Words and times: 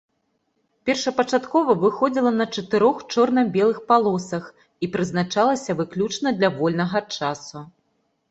Першапачаткова 0.89 1.73
выходзіла 1.83 2.29
на 2.39 2.45
чатырох 2.61 2.97
чорна-белых 3.15 3.77
палосах 3.91 4.49
і 4.87 4.91
прызначалася 4.95 5.71
выключна 5.83 6.27
для 6.39 6.49
вольнага 6.63 6.99
часу. 7.21 7.59